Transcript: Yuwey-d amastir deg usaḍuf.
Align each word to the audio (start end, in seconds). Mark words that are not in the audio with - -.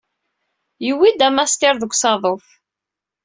Yuwey-d 0.87 1.19
amastir 1.27 1.75
deg 1.79 1.91
usaḍuf. 1.95 2.45